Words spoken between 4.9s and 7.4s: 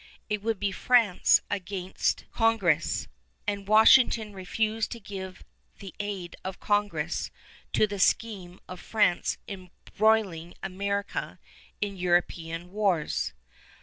to give the aid of Congress